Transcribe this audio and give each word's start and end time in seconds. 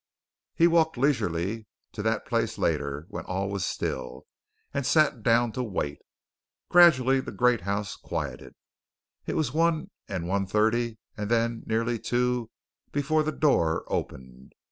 He 0.55 0.65
walked 0.65 0.97
leisurely 0.97 1.67
to 1.91 2.01
that 2.01 2.25
place 2.25 2.57
later 2.57 3.05
when 3.09 3.23
all 3.25 3.51
was 3.51 3.63
still, 3.63 4.25
and 4.73 4.83
sat 4.83 5.21
down 5.21 5.51
to 5.51 5.61
wait. 5.61 5.99
Gradually 6.69 7.19
the 7.19 7.31
great 7.31 7.61
house 7.61 7.95
quieted. 7.95 8.55
It 9.27 9.35
was 9.35 9.53
one 9.53 9.91
and 10.07 10.27
one 10.27 10.47
thirty, 10.47 10.97
and 11.15 11.29
then 11.29 11.61
nearly 11.67 11.99
two 11.99 12.49
before 12.91 13.21
the 13.21 13.31
door 13.31 13.85
opened. 13.93 14.55